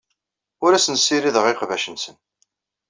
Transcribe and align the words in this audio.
Ur 0.65 0.71
asen-ssirideɣ 0.73 1.45
iqbac-nsen. 1.47 2.17